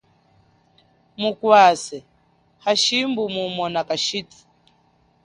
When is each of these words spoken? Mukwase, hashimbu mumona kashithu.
Mukwase, 1.19 1.97
hashimbu 2.63 3.21
mumona 3.35 3.79
kashithu. 3.87 4.41